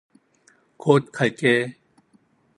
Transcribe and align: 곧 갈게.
곧 0.77 1.11
갈게. 1.11 1.77